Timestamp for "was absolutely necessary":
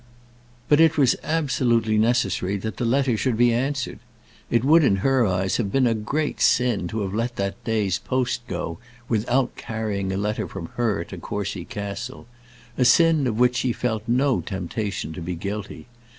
0.97-2.57